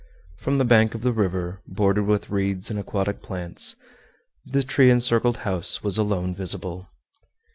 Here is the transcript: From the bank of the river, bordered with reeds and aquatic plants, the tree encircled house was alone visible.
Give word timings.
From 0.39 0.57
the 0.57 0.65
bank 0.65 0.95
of 0.95 1.03
the 1.03 1.11
river, 1.11 1.61
bordered 1.67 2.05
with 2.07 2.31
reeds 2.31 2.71
and 2.71 2.79
aquatic 2.79 3.21
plants, 3.21 3.75
the 4.43 4.63
tree 4.63 4.89
encircled 4.89 5.37
house 5.45 5.83
was 5.83 5.99
alone 5.99 6.33
visible. 6.33 6.89